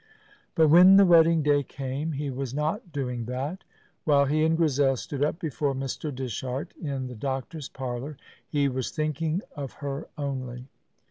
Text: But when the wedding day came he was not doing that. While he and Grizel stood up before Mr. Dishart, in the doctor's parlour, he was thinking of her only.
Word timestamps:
But 0.55 0.69
when 0.69 0.95
the 0.97 1.05
wedding 1.05 1.43
day 1.43 1.61
came 1.61 2.13
he 2.13 2.31
was 2.31 2.55
not 2.55 2.91
doing 2.91 3.25
that. 3.25 3.63
While 4.03 4.25
he 4.25 4.43
and 4.43 4.57
Grizel 4.57 4.95
stood 4.95 5.23
up 5.23 5.37
before 5.37 5.75
Mr. 5.75 6.11
Dishart, 6.11 6.73
in 6.81 7.05
the 7.05 7.13
doctor's 7.13 7.69
parlour, 7.69 8.17
he 8.49 8.67
was 8.67 8.89
thinking 8.89 9.43
of 9.55 9.73
her 9.73 10.07
only. 10.17 10.69